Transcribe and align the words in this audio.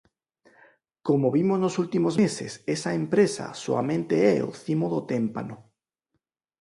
Como 1.07 1.27
vimos 1.37 1.57
nos 1.59 1.77
últimos 1.83 2.13
meses, 2.23 2.51
esa 2.75 2.91
empresa 3.01 3.45
soamente 3.63 4.15
é 4.33 4.35
o 4.49 4.51
cimo 4.63 4.85
do 4.93 5.01
témpano. 5.11 5.55